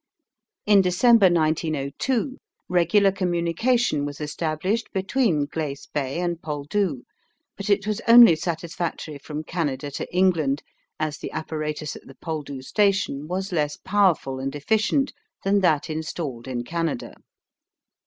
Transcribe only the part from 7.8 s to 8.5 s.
was only